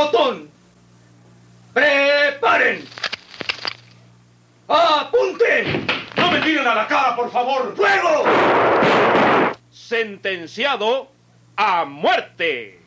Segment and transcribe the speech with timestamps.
[0.00, 0.50] pelotón.
[1.72, 2.84] ¡Preparen!
[4.68, 5.86] ¡Apunten!
[6.16, 7.74] ¡No me tiren a la cara, por favor!
[7.76, 8.24] ¡Fuego!
[9.70, 11.10] Sentenciado
[11.56, 12.80] a muerte.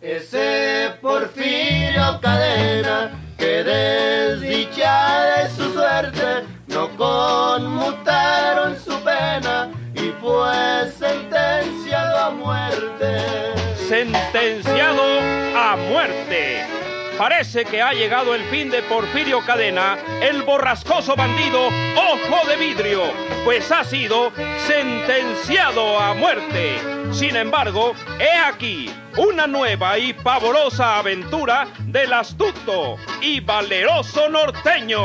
[0.00, 12.18] Ese Porfirio Cadena, que desdichada es su suerte, no conmutaron su pena y fue sentenciado
[12.18, 13.61] a muerte.
[13.92, 15.02] Sentenciado
[15.54, 16.64] a muerte.
[17.18, 23.02] Parece que ha llegado el fin de Porfirio Cadena, el borrascoso bandido Ojo de Vidrio,
[23.44, 24.32] pues ha sido
[24.66, 26.78] sentenciado a muerte.
[27.12, 35.02] Sin embargo, he aquí una nueva y pavorosa aventura del astuto y valeroso norteño.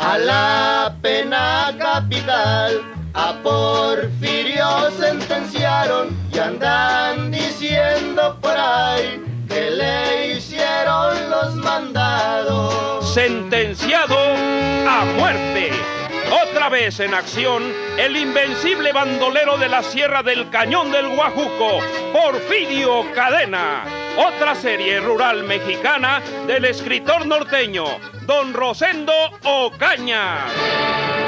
[0.00, 11.30] A la pena capital, a Porfirio sentenciaron y andan diciendo por ahí que le hicieron
[11.30, 13.12] los mandados.
[13.12, 15.70] Sentenciado a muerte.
[16.42, 17.62] Otra vez en acción,
[17.98, 21.80] el invencible bandolero de la Sierra del Cañón del Guajuco,
[22.12, 23.84] Porfirio Cadena.
[24.18, 27.84] Otra serie rural mexicana del escritor norteño,
[28.26, 29.12] don Rosendo
[29.44, 31.27] Ocaña.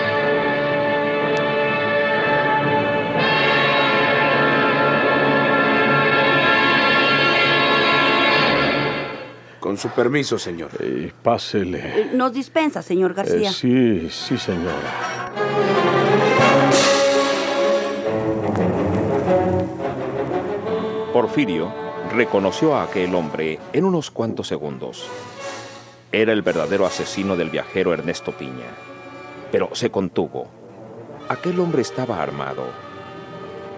[9.61, 10.71] Con su permiso, señor.
[10.81, 11.79] Eh, pásele.
[12.01, 13.51] Eh, Nos dispensa, señor García.
[13.51, 15.31] Eh, sí, sí, señora.
[21.13, 21.73] Porfirio
[22.15, 25.09] reconoció a aquel hombre en unos cuantos segundos.
[26.13, 28.67] Era el verdadero asesino del viajero Ernesto Piña.
[29.53, 30.49] Pero se contuvo.
[31.29, 32.65] Aquel hombre estaba armado.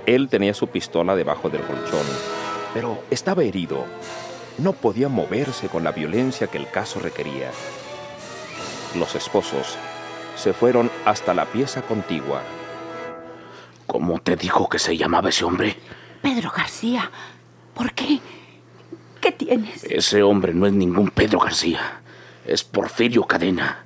[0.06, 2.06] Él tenía su pistola debajo del colchón,
[2.74, 3.84] pero estaba herido.
[4.58, 7.50] No podía moverse con la violencia que el caso requería.
[8.94, 9.76] Los esposos
[10.36, 12.42] se fueron hasta la pieza contigua.
[13.86, 15.76] ¿Cómo te dijo que se llamaba ese hombre?
[16.20, 17.10] Pedro García,
[17.74, 18.20] ¿por qué?
[19.20, 19.84] ¿Qué tienes?
[19.84, 22.00] Ese hombre no es ningún Pedro García.
[22.44, 23.84] Es Porfirio Cadena.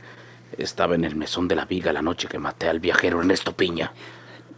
[0.57, 3.93] Estaba en el mesón de la viga la noche que maté al viajero Ernesto Piña.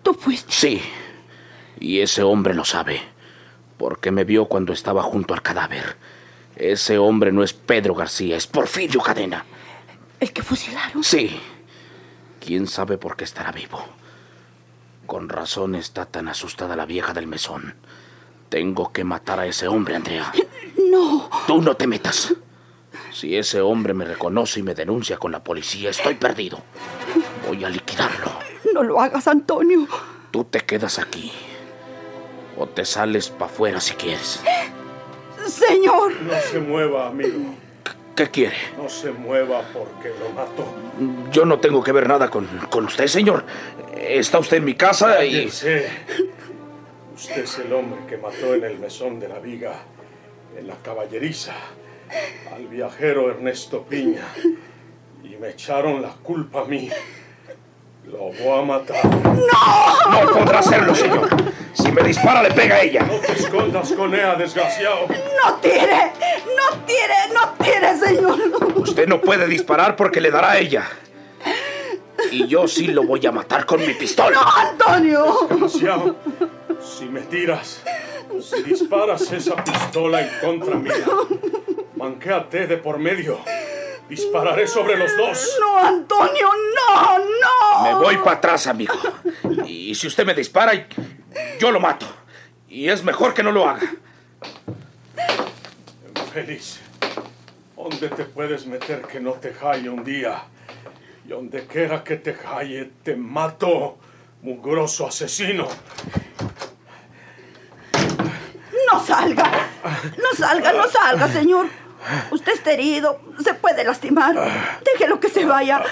[0.02, 0.52] ¿Tú fuiste?
[0.52, 0.82] Sí.
[1.80, 3.00] Y ese hombre lo sabe.
[3.78, 5.96] Porque me vio cuando estaba junto al cadáver.
[6.56, 9.44] Ese hombre no es Pedro García, es Porfirio Cadena.
[10.18, 11.04] ¿El que fusilaron?
[11.04, 11.40] Sí.
[12.40, 13.84] ¿Quién sabe por qué estará vivo?
[15.06, 17.76] Con razón está tan asustada la vieja del mesón.
[18.48, 20.32] Tengo que matar a ese hombre, Andrea.
[20.90, 21.30] No.
[21.46, 22.34] Tú no te metas.
[23.12, 26.62] Si ese hombre me reconoce y me denuncia con la policía, estoy perdido.
[27.46, 28.32] Voy a liquidarlo.
[28.74, 29.86] No lo hagas, Antonio.
[30.30, 31.32] Tú te quedas aquí.
[32.58, 34.40] O te sales para afuera si quieres.
[35.46, 36.20] Señor.
[36.22, 37.54] No se mueva, amigo.
[38.16, 38.56] ¿Qué quiere?
[38.76, 40.66] No se mueva porque lo mato.
[41.30, 43.44] Yo no tengo que ver nada con, con usted, señor.
[43.96, 45.32] Está usted en mi casa y...
[45.32, 45.88] Cállese.
[47.14, 49.82] Usted es el hombre que mató en el mesón de la viga,
[50.56, 51.52] en la caballeriza,
[52.52, 54.26] al viajero Ernesto Piña.
[55.22, 56.90] Y me echaron la culpa a mí.
[58.06, 59.04] Lo voy a matar.
[59.04, 60.24] ¡No!
[60.24, 61.28] No podrá hacerlo, señor.
[62.08, 63.02] Dispara, le pega a ella.
[63.02, 65.08] No te escondas con ella, desgraciado.
[65.08, 66.12] ¡No tire!
[66.56, 67.34] ¡No tire!
[67.34, 68.38] ¡No tire, señor!
[68.76, 70.88] Usted no puede disparar porque le dará a ella.
[72.32, 74.40] Y yo sí lo voy a matar con mi pistola.
[74.40, 75.48] ¡No, Antonio!
[75.50, 76.16] Desgraciado,
[76.80, 77.82] si me tiras,
[78.40, 81.04] si disparas esa pistola en contra mía,
[81.94, 83.38] manquéate de por medio.
[84.08, 85.58] Dispararé sobre los dos.
[85.60, 86.48] ¡No, Antonio!
[86.74, 87.82] ¡No, no!
[87.82, 88.94] Me voy para atrás, amigo.
[89.66, 90.72] Y si usted me dispara,
[91.58, 92.06] yo lo mato.
[92.68, 93.90] Y es mejor que no lo haga.
[96.32, 96.80] Feliz,
[97.76, 100.44] ¿dónde te puedes meter que no te jalle un día?
[101.24, 103.98] Y donde quiera que te jalle, te mato,
[104.42, 105.66] mugroso asesino.
[108.92, 109.50] ¡No salga!
[110.16, 111.66] ¡No salga, no salga, señor!
[112.30, 114.34] Usted está herido, se puede lastimar.
[114.84, 115.82] Déjelo que se vaya.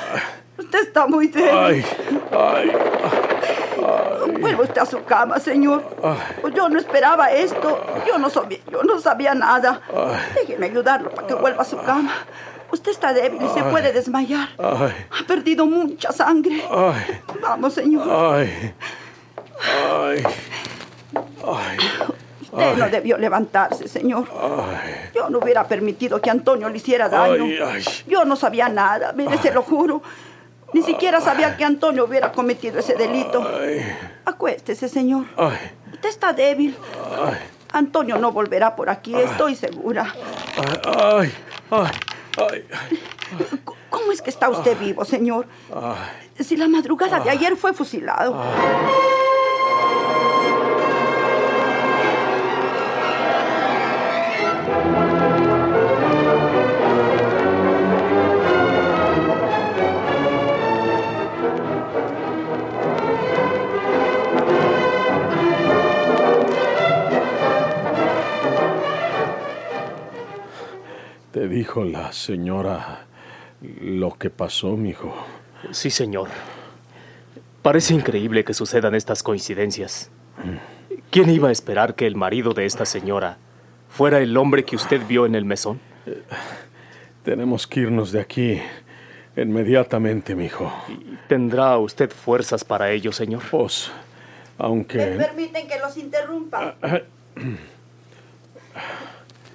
[0.56, 1.50] Usted está muy débil.
[1.50, 1.84] Ay,
[2.32, 2.70] ay,
[4.40, 5.82] Vuelva usted a su cama, señor.
[6.54, 7.80] Yo no esperaba esto.
[8.06, 9.80] Yo no sabía, yo no sabía nada.
[10.34, 12.12] Déjeme ayudarlo para que vuelva a su cama.
[12.72, 14.48] Usted está débil y se puede desmayar.
[14.58, 16.62] ay, Ha perdido mucha sangre.
[17.40, 18.06] Vamos, señor.
[22.42, 24.26] Usted no debió levantarse, señor.
[25.14, 27.44] Yo no hubiera permitido que Antonio le hiciera daño.
[28.06, 30.02] Yo no sabía nada, mire, se lo juro.
[30.72, 33.46] Ni siquiera sabía que Antonio hubiera cometido ese delito.
[34.24, 35.26] Acuéstese, señor.
[35.92, 36.76] Usted está débil.
[37.72, 40.14] Antonio no volverá por aquí, estoy segura.
[40.84, 41.32] Ay,
[41.70, 41.90] ay,
[42.38, 42.68] ay.
[43.90, 45.46] ¿Cómo es que está usted vivo, señor?
[46.38, 48.40] Si la madrugada de ayer fue fusilado.
[72.06, 73.06] La señora
[73.80, 75.12] lo que pasó, mijo?
[75.72, 76.28] Sí, señor.
[77.62, 80.08] Parece increíble que sucedan estas coincidencias.
[81.10, 83.38] ¿Quién iba a esperar que el marido de esta señora
[83.88, 85.80] fuera el hombre que usted vio en el mesón?
[87.24, 88.60] Tenemos que irnos de aquí
[89.36, 90.72] inmediatamente, mijo.
[91.26, 93.42] ¿Tendrá usted fuerzas para ello, señor?
[93.50, 93.90] Pues,
[94.58, 94.98] aunque...
[94.98, 96.76] ¿Me permiten que los interrumpa?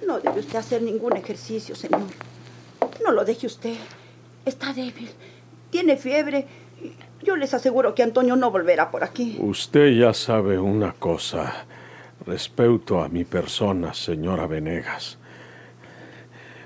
[0.06, 2.02] No debe usted hacer ningún ejercicio, señor.
[3.04, 3.76] No lo deje usted.
[4.44, 5.10] Está débil.
[5.70, 6.46] Tiene fiebre.
[7.22, 9.36] Yo les aseguro que Antonio no volverá por aquí.
[9.40, 11.66] Usted ya sabe una cosa
[12.26, 15.18] respecto a mi persona, señora Venegas.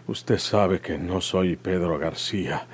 [0.06, 2.66] Usted sabe que no soy Pedro García,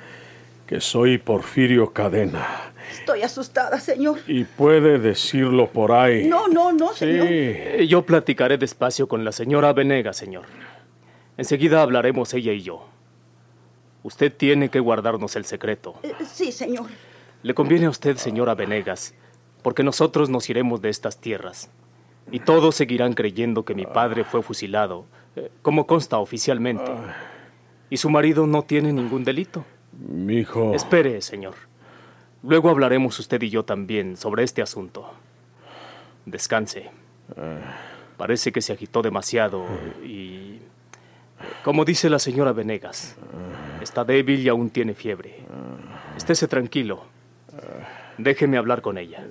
[0.67, 2.73] que soy Porfirio Cadena.
[2.91, 4.19] Estoy asustada, señor.
[4.27, 6.27] Y puede decirlo por ahí.
[6.27, 7.27] No, no, no, señor.
[7.27, 7.33] Sí.
[7.33, 10.45] Eh, yo platicaré despacio con la señora Venegas, señor.
[11.37, 12.92] Enseguida hablaremos ella y yo.
[14.03, 15.95] Usted tiene que guardarnos el secreto.
[16.03, 16.87] Eh, sí, señor.
[17.41, 19.13] Le conviene a usted, señora Venegas,
[19.61, 21.69] porque nosotros nos iremos de estas tierras.
[22.31, 25.05] Y todos seguirán creyendo que mi padre fue fusilado,
[25.35, 26.91] eh, como consta oficialmente.
[27.89, 29.65] Y su marido no tiene ningún delito.
[29.91, 30.73] Mi hijo.
[30.73, 31.55] Espere, señor.
[32.43, 35.09] Luego hablaremos usted y yo también sobre este asunto.
[36.25, 36.91] Descanse.
[38.17, 39.65] Parece que se agitó demasiado
[40.03, 40.59] y...
[41.63, 43.17] Como dice la señora Venegas,
[43.83, 45.37] está débil y aún tiene fiebre.
[46.17, 47.05] Estése tranquilo.
[48.17, 49.23] Déjeme hablar con ella.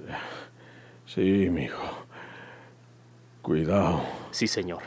[1.06, 2.06] Sí, mi hijo.
[3.43, 4.02] Cuidado.
[4.31, 4.82] Sí, señor.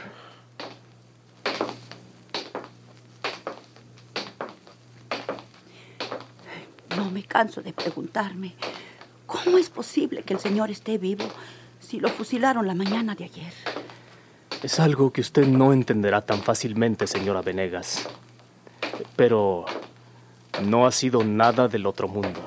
[6.96, 8.56] No me canso de preguntarme,
[9.26, 11.26] ¿cómo es posible que el señor esté vivo
[11.80, 13.54] si lo fusilaron la mañana de ayer?
[14.64, 18.08] Es algo que usted no entenderá tan fácilmente, señora Venegas.
[19.16, 19.66] Pero
[20.64, 22.42] no ha sido nada del otro mundo.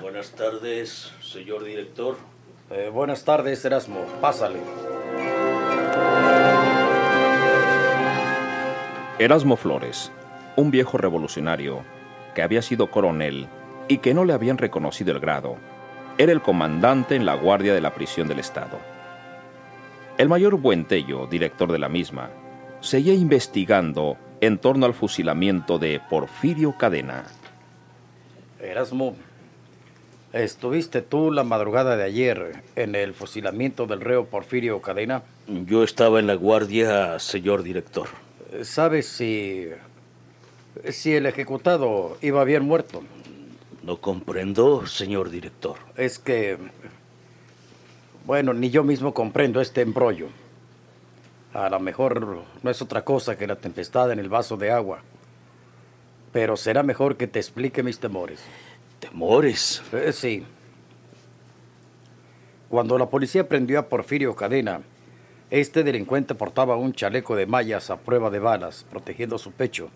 [0.00, 2.16] Buenas tardes, señor director.
[2.70, 4.00] Eh, buenas tardes, Erasmo.
[4.20, 4.85] Pásale.
[9.18, 10.12] Erasmo Flores,
[10.56, 11.82] un viejo revolucionario
[12.34, 13.46] que había sido coronel
[13.88, 15.56] y que no le habían reconocido el grado,
[16.18, 18.78] era el comandante en la guardia de la prisión del Estado.
[20.18, 22.28] El mayor Buentello, director de la misma,
[22.80, 27.24] seguía investigando en torno al fusilamiento de Porfirio Cadena.
[28.60, 29.16] Erasmo,
[30.34, 35.22] ¿estuviste tú la madrugada de ayer en el fusilamiento del reo Porfirio Cadena?
[35.46, 38.08] Yo estaba en la guardia, señor director.
[38.62, 39.68] ¿Sabes si.
[40.90, 43.02] si el ejecutado iba bien muerto?
[43.82, 45.76] No comprendo, señor director.
[45.96, 46.58] Es que.
[48.24, 50.28] Bueno, ni yo mismo comprendo este embrollo.
[51.52, 55.00] A lo mejor no es otra cosa que la tempestad en el vaso de agua.
[56.32, 58.40] Pero será mejor que te explique mis temores.
[58.98, 59.82] ¿Temores?
[59.92, 60.44] Eh, sí.
[62.68, 64.82] Cuando la policía prendió a Porfirio Cadena,
[65.50, 69.90] este delincuente portaba un chaleco de mallas a prueba de balas, protegiendo su pecho.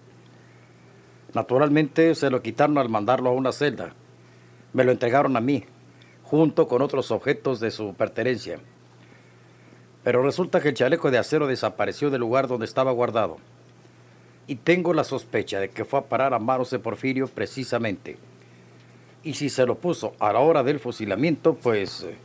[1.34, 3.92] Naturalmente se lo quitaron al mandarlo a una celda.
[4.72, 5.64] Me lo entregaron a mí,
[6.22, 8.60] junto con otros objetos de su pertenencia.
[10.04, 13.38] Pero resulta que el chaleco de acero desapareció del lugar donde estaba guardado.
[14.46, 18.18] Y tengo la sospecha de que fue a parar a manos de Porfirio precisamente.
[19.24, 22.16] Y si se lo puso a la hora del fusilamiento, pues eh,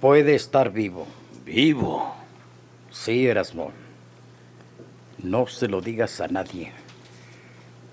[0.00, 1.06] puede estar vivo.
[1.52, 2.14] ¿Vivo?
[2.92, 3.72] Sí, Erasmo.
[5.20, 6.70] No se lo digas a nadie.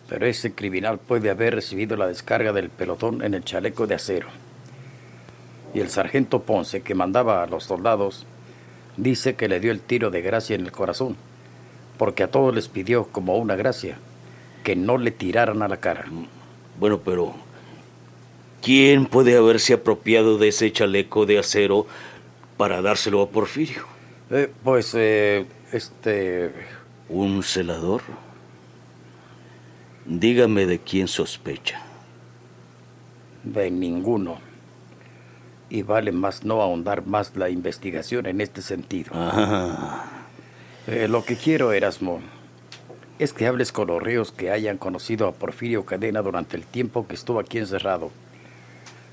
[0.07, 4.27] Pero ese criminal puede haber recibido la descarga del pelotón en el chaleco de acero.
[5.73, 8.27] Y el sargento Ponce, que mandaba a los soldados,
[8.95, 11.15] dice que le dio el tiro de gracia en el corazón,
[11.97, 13.97] porque a todos les pidió como una gracia
[14.63, 16.05] que no le tiraran a la cara.
[16.79, 17.33] Bueno, pero
[18.61, 21.87] ¿quién puede haberse apropiado de ese chaleco de acero
[22.57, 23.83] para dárselo a Porfirio?
[24.29, 26.51] Eh, pues, eh, este...
[27.09, 28.01] ¿Un celador?
[30.05, 31.81] Dígame de quién sospecha.
[33.43, 34.39] De ninguno.
[35.69, 39.11] Y vale más no ahondar más la investigación en este sentido.
[40.87, 42.21] Eh, lo que quiero, Erasmo,
[43.19, 47.07] es que hables con los ríos que hayan conocido a Porfirio Cadena durante el tiempo
[47.07, 48.11] que estuvo aquí encerrado.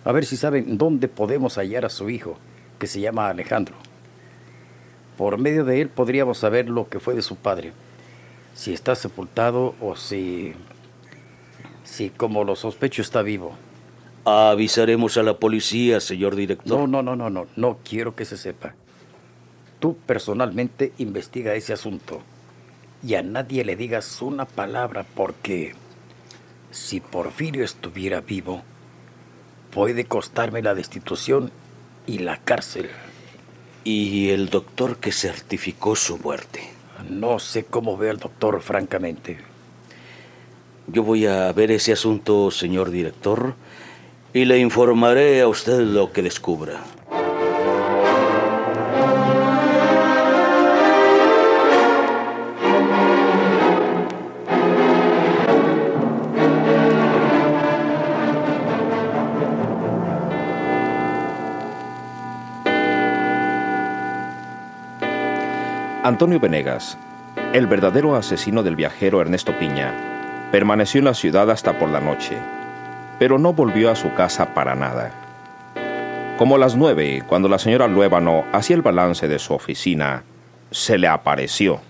[0.04, 2.38] A ver si saben dónde podemos hallar a su hijo,
[2.84, 3.74] que se llama Alejandro.
[5.16, 7.72] Por medio de él podríamos saber lo que fue de su padre.
[8.52, 10.52] Si está sepultado o si...
[11.82, 13.54] Si como lo sospecho está vivo.
[14.26, 16.78] Avisaremos a la policía, señor director.
[16.78, 17.46] No, no, no, no, no.
[17.56, 18.74] No quiero que se sepa.
[19.80, 22.20] Tú personalmente investiga ese asunto.
[23.02, 25.74] Y a nadie le digas una palabra porque
[26.70, 28.62] si Porfirio estuviera vivo,
[29.70, 31.50] puede costarme la destitución
[32.06, 32.90] y la cárcel.
[33.84, 36.70] ¿Y el doctor que certificó su muerte?
[37.08, 39.38] No sé cómo ve al doctor, francamente.
[40.86, 43.54] Yo voy a ver ese asunto, señor director,
[44.32, 46.82] y le informaré a usted lo que descubra.
[66.04, 66.98] Antonio Venegas,
[67.54, 72.36] el verdadero asesino del viajero Ernesto Piña, permaneció en la ciudad hasta por la noche,
[73.18, 75.12] pero no volvió a su casa para nada.
[76.36, 80.24] Como a las nueve, cuando la señora Luébano hacía el balance de su oficina,
[80.70, 81.80] se le apareció.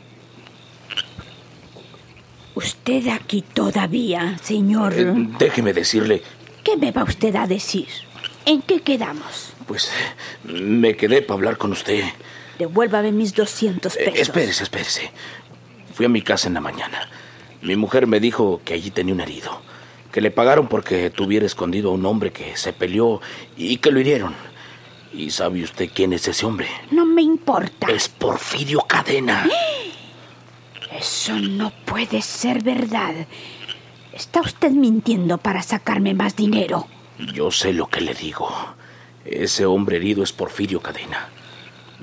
[2.55, 4.95] ¿Usted aquí todavía, señor?
[4.95, 6.23] Eh, déjeme decirle.
[6.63, 7.89] ¿Qué me va usted a decir?
[8.47, 9.55] ¿En qué quedamos?
[9.67, 9.91] Pues
[10.45, 12.05] me quedé para hablar con usted.
[12.59, 14.15] Devuélvame mis 200 pesos.
[14.19, 15.11] Eh, espérese, espérese.
[15.93, 17.09] Fui a mi casa en la mañana.
[17.63, 19.61] Mi mujer me dijo que allí tenía un herido.
[20.13, 23.21] Que le pagaron porque tuviera escondido a un hombre que se peleó
[23.57, 24.35] y que lo hirieron.
[25.13, 26.69] ¿Y sabe usted quién es ese hombre?
[26.91, 27.87] No me importa.
[27.89, 29.49] Es Porfirio Cadena.
[30.99, 33.15] Eso no puede ser verdad.
[34.13, 36.87] Está usted mintiendo para sacarme más dinero.
[37.33, 38.49] Yo sé lo que le digo.
[39.25, 41.29] Ese hombre herido es Porfirio Cadena.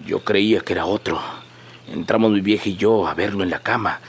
[0.05, 1.19] Yo creía que era otro.
[1.91, 3.99] Entramos mi vieja y yo a verlo en la cama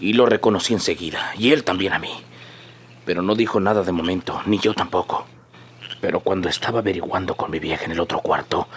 [0.00, 2.12] y lo reconocí enseguida, y él también a mí.
[3.04, 5.26] Pero no dijo nada de momento, ni yo tampoco.
[6.00, 8.68] Pero cuando estaba averiguando con mi vieja en el otro cuarto,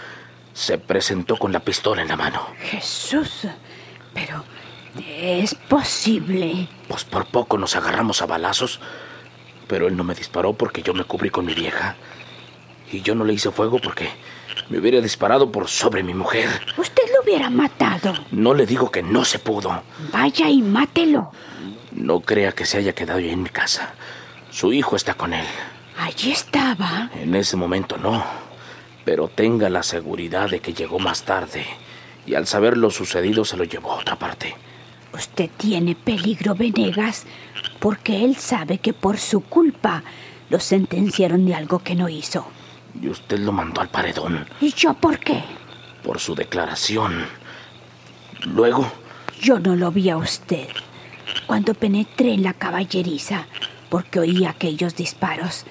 [0.53, 2.47] se presentó con la pistola en la mano.
[2.59, 3.47] Jesús,
[4.13, 4.43] pero
[5.07, 6.67] es posible.
[6.87, 8.79] Pues por poco nos agarramos a balazos,
[9.67, 11.95] pero él no me disparó porque yo me cubrí con mi vieja.
[12.91, 14.09] Y yo no le hice fuego porque
[14.69, 16.49] me hubiera disparado por sobre mi mujer.
[16.77, 18.13] Usted lo hubiera matado.
[18.31, 19.83] No le digo que no se pudo.
[20.11, 21.31] Vaya y mátelo.
[21.91, 23.93] No crea que se haya quedado ahí en mi casa.
[24.49, 25.45] Su hijo está con él.
[25.97, 27.09] Allí estaba.
[27.15, 28.23] En ese momento no.
[29.05, 31.65] Pero tenga la seguridad de que llegó más tarde.
[32.25, 34.55] Y al saber lo sucedido se lo llevó a otra parte.
[35.13, 37.25] Usted tiene peligro, Venegas,
[37.79, 40.03] porque él sabe que por su culpa
[40.49, 42.47] lo sentenciaron de algo que no hizo.
[42.99, 44.45] Y usted lo mandó al paredón.
[44.59, 45.43] ¿Y yo por qué?
[46.03, 47.25] Por su declaración.
[48.45, 48.91] Luego...
[49.41, 50.67] Yo no lo vi a usted.
[51.47, 53.45] Cuando penetré en la caballeriza,
[53.89, 55.65] porque oí aquellos disparos,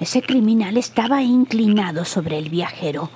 [0.00, 3.10] ese criminal estaba inclinado sobre el viajero.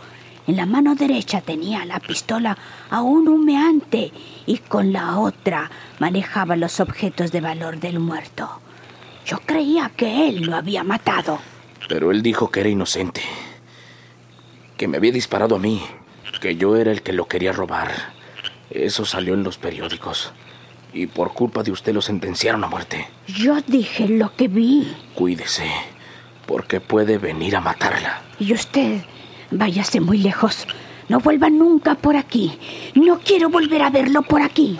[0.47, 2.57] En la mano derecha tenía la pistola
[2.89, 4.13] aún humeante
[4.47, 8.49] y con la otra manejaba los objetos de valor del muerto.
[9.27, 11.39] Yo creía que él lo había matado.
[11.87, 13.21] Pero él dijo que era inocente
[14.79, 15.83] que me había disparado a mí,
[16.41, 17.91] que yo era el que lo quería robar.
[18.71, 20.33] Eso salió en los periódicos.
[20.95, 23.07] Y por culpa de usted lo sentenciaron a muerte.
[23.27, 24.97] Yo dije lo que vi.
[25.15, 25.69] Cuídese,
[26.47, 28.23] porque puede venir a matarla.
[28.39, 29.03] Y usted,
[29.51, 30.67] váyase muy lejos.
[31.09, 32.59] No vuelva nunca por aquí.
[32.95, 34.79] No quiero volver a verlo por aquí.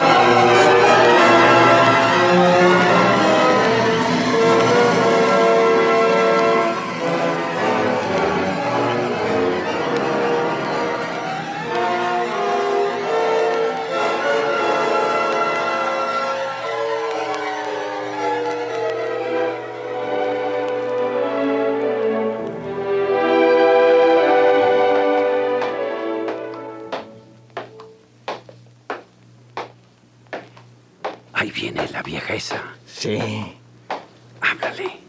[34.61, 35.01] Háblale.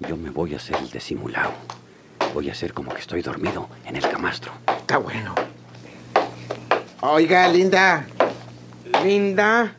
[0.00, 1.52] Yo me voy a hacer el disimulado.
[2.32, 4.52] Voy a hacer como que estoy dormido en el camastro.
[4.66, 5.34] Está bueno.
[7.00, 8.06] Oiga, Linda.
[9.02, 9.74] Linda.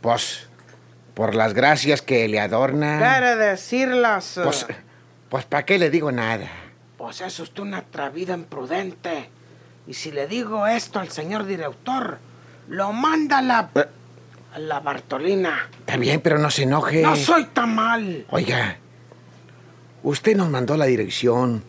[0.00, 0.48] Pues,
[1.14, 2.98] por las gracias que le adorna.
[2.98, 4.40] Quiere decirlas.
[4.42, 4.66] Pues,
[5.28, 6.48] pues ¿para qué le digo nada?
[6.96, 9.30] Pues es usted una atrevida imprudente.
[9.86, 12.18] Y si le digo esto al señor director,
[12.68, 13.70] lo manda a la...
[14.58, 15.68] La Bartolina.
[15.80, 17.02] Está bien, pero no se enoje.
[17.02, 18.24] No soy tan mal.
[18.30, 18.78] Oiga,
[20.02, 21.62] usted nos mandó la dirección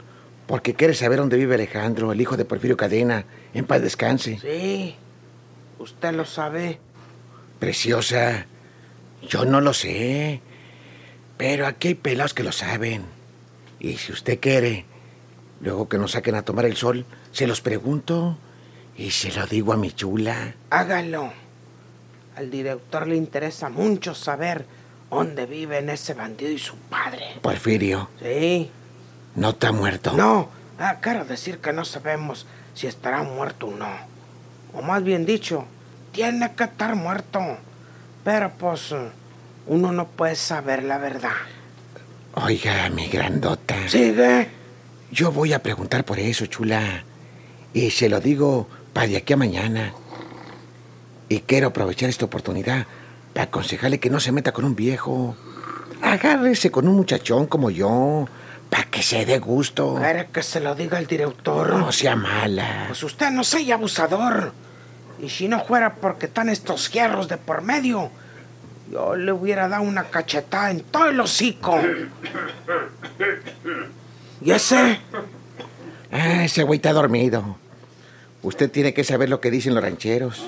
[0.45, 3.25] porque quiere saber dónde vive Alejandro, el hijo de Porfirio Cadena.
[3.53, 4.39] En paz descanse.
[4.39, 4.95] Sí,
[5.79, 6.79] usted lo sabe.
[7.59, 8.45] Preciosa,
[9.27, 10.41] yo no lo sé.
[11.37, 13.03] Pero aquí hay pelados que lo saben.
[13.79, 14.85] Y si usted quiere,
[15.59, 18.37] luego que nos saquen a tomar el sol, se los pregunto
[18.95, 20.55] y se lo digo a mi chula.
[20.69, 21.46] Hágalo.
[22.37, 24.63] Al director le interesa mucho saber
[25.09, 27.39] dónde viven ese bandido y su padre.
[27.41, 28.09] Porfirio.
[28.21, 28.69] Sí.
[29.33, 30.13] ¿No está muerto?
[30.13, 30.47] No.
[30.77, 33.89] Ah, quiero decir que no sabemos si estará muerto o no.
[34.75, 35.65] O más bien dicho,
[36.11, 37.39] tiene que estar muerto.
[38.23, 38.93] Pero pues
[39.65, 41.31] uno no puede saber la verdad.
[42.35, 43.89] Oiga, mi grandota.
[43.89, 44.47] ¿Sigue?
[45.09, 47.03] Yo voy a preguntar por eso, chula.
[47.73, 49.91] Y se lo digo para de aquí a mañana.
[51.29, 52.85] Y quiero aprovechar esta oportunidad
[53.33, 55.35] para aconsejarle que no se meta con un viejo.
[56.01, 58.27] Agárrese con un muchachón como yo,
[58.69, 59.95] para que se dé gusto.
[59.99, 61.75] ¿Quiere que se lo diga el director?
[61.75, 62.85] No sea mala.
[62.87, 64.53] Pues usted no sea abusador.
[65.19, 68.11] Y si no fuera porque están estos hierros de por medio,
[68.91, 71.79] yo le hubiera dado una cachetada en todo el hocico.
[74.41, 74.99] ¿Y ese?
[76.11, 77.57] Ah, ese güey está dormido.
[78.43, 80.47] Usted tiene que saber lo que dicen los rancheros.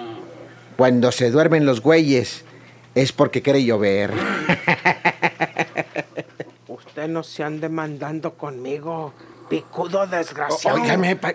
[0.79, 2.45] Cuando se duermen los güeyes,
[2.95, 4.13] es porque quiere llover.
[6.69, 9.13] Usted no se ande mandando conmigo,
[9.49, 10.81] picudo desgraciado.
[10.81, 11.33] Óigame, pa-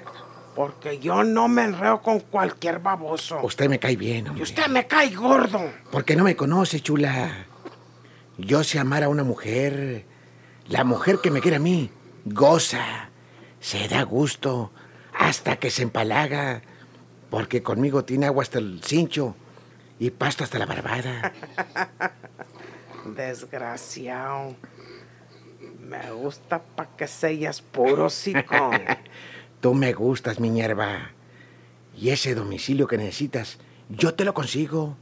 [0.55, 3.41] Porque yo no me enreo con cualquier baboso.
[3.43, 4.45] usted me cae bien, Y hombre.
[4.45, 5.61] usted me cae gordo.
[5.91, 7.45] Porque no me conoce, chula.
[8.39, 10.07] Yo sé amar a una mujer.
[10.69, 11.91] La mujer que me quiere a mí,
[12.25, 13.11] goza,
[13.61, 14.71] se da gusto,
[15.13, 16.63] hasta que se empalaga.
[17.31, 19.35] Porque conmigo tiene agua hasta el cincho
[19.99, 21.33] y pasto hasta la barbada.
[23.17, 24.57] Desgraciado.
[25.81, 28.71] Me gusta pa' que seas puro hocico.
[29.61, 31.11] Tú me gustas, mi hierba.
[31.97, 33.59] Y ese domicilio que necesitas,
[33.89, 34.97] yo te lo consigo.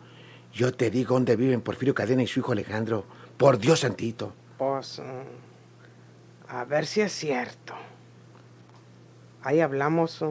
[0.53, 3.07] Yo te digo dónde viven Porfirio Cadena y su hijo Alejandro.
[3.39, 4.35] Por Dios santito.
[4.59, 7.75] Pues, mm, a ver si es cierto.
[9.43, 10.23] Ahí hablamos.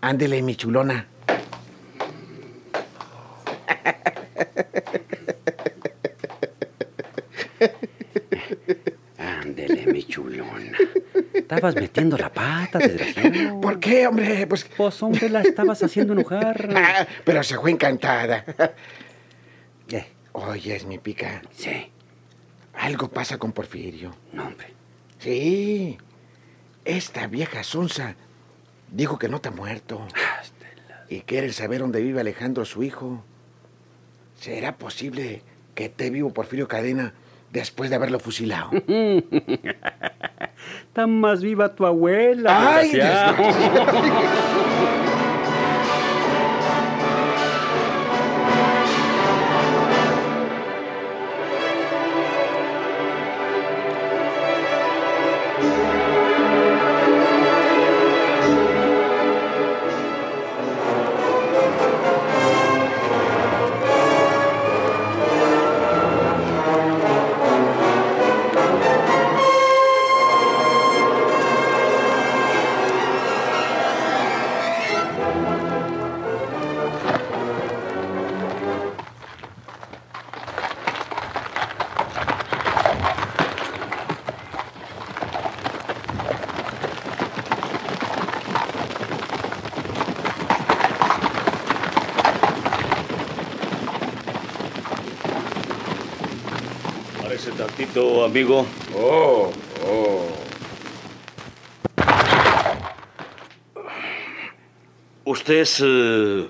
[0.00, 1.06] Ándele, mi chulona.
[9.18, 10.72] Ándele, mi chulona.
[11.34, 13.60] Estabas metiendo la pata, desgraciado.
[13.60, 14.46] ¿Por qué, hombre?
[14.46, 16.68] Pues, Pues, hombre, la estabas haciendo enojar.
[16.76, 18.44] Ah, pero se fue encantada.
[19.90, 21.42] Eh, Oyes, mi pica.
[21.52, 21.90] sí,
[22.74, 24.14] Algo pasa con Porfirio.
[24.32, 24.68] no, hombre.
[25.18, 25.98] Sí.
[26.84, 28.14] Esta vieja sonza
[28.92, 30.06] dijo que no está muerto.
[31.08, 33.24] Y quiere saber dónde vive Alejandro, su hijo.
[34.38, 35.42] ¿Será posible
[35.74, 37.14] que esté vivo Porfirio Cadena
[37.52, 38.70] después de haberlo fusilado?
[40.86, 42.76] Está más viva tu abuela.
[42.76, 42.92] ¡Ay,
[97.98, 98.66] amigo.
[98.94, 99.50] Oh,
[99.86, 100.26] oh.
[105.24, 106.48] Usted es eh,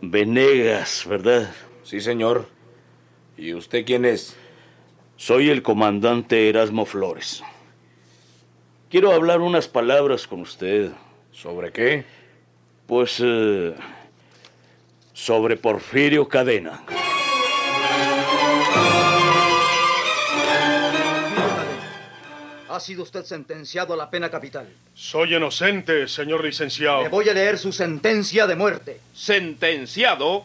[0.00, 1.52] Venegas, ¿verdad?
[1.82, 2.46] Sí, señor.
[3.36, 4.36] ¿Y usted quién es?
[5.16, 7.42] Soy el comandante Erasmo Flores.
[8.90, 10.92] Quiero hablar unas palabras con usted.
[11.30, 12.04] ¿Sobre qué?
[12.86, 13.74] Pues eh,
[15.12, 16.82] sobre Porfirio Cadena.
[22.78, 24.68] Ha sido usted sentenciado a la pena capital.
[24.94, 27.02] Soy inocente, señor licenciado.
[27.02, 29.00] Le voy a leer su sentencia de muerte.
[29.12, 30.44] Sentenciado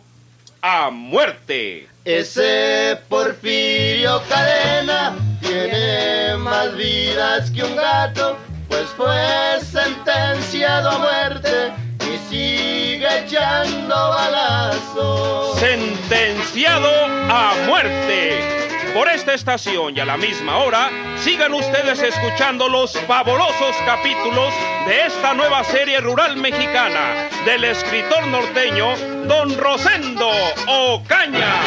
[0.59, 1.87] a muerte.
[2.03, 12.33] Ese Porfirio Cadena tiene más vidas que un gato, pues fue sentenciado a muerte y
[12.33, 15.59] sigue echando balazos.
[15.59, 16.89] Sentenciado
[17.29, 18.72] a muerte.
[19.23, 24.53] Esta estación y a la misma hora, sigan ustedes escuchando los fabulosos capítulos
[24.85, 30.29] de esta nueva serie rural mexicana del escritor norteño Don Rosendo
[30.67, 31.61] Ocaña.